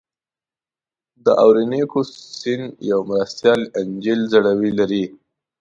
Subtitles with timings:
[1.25, 1.99] د اورینوکو
[2.39, 5.03] سیند یوه مرستیال انجیل ځړوی لري.